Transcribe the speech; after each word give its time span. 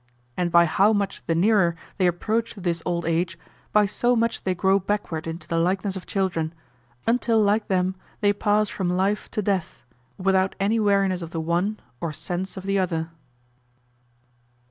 And 0.35 0.51
by 0.51 0.65
how 0.65 0.93
much 0.93 1.23
the 1.27 1.35
nearer 1.35 1.75
they 1.99 2.07
approach 2.07 2.53
to 2.55 2.59
this 2.61 2.81
old 2.87 3.05
age, 3.05 3.37
by 3.71 3.85
so 3.85 4.15
much 4.15 4.43
they 4.43 4.55
grow 4.55 4.79
backward 4.79 5.27
into 5.27 5.47
the 5.47 5.59
likeness 5.59 5.95
of 5.95 6.07
children, 6.07 6.55
until 7.05 7.39
like 7.39 7.67
them 7.67 7.93
they 8.19 8.33
pass 8.33 8.67
from 8.67 8.89
life 8.89 9.29
to 9.29 9.43
death, 9.43 9.83
without 10.17 10.55
any 10.59 10.79
weariness 10.79 11.21
of 11.21 11.29
the 11.29 11.39
one, 11.39 11.79
or 11.99 12.11
sense 12.11 12.57
of 12.57 12.63
the 12.63 12.79
other. 12.79 13.11